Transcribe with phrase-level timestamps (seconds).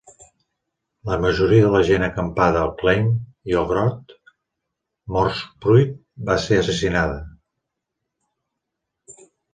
[1.09, 3.11] La majoria de la gent acampada al Klein-
[3.51, 5.93] i al Groot-Moordspruit
[6.31, 7.23] va ser assassinada.